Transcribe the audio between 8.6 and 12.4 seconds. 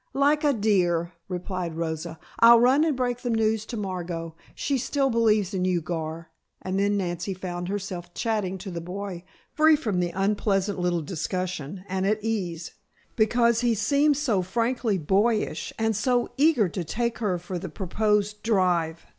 the boy, free from the unpleasant little discussion and at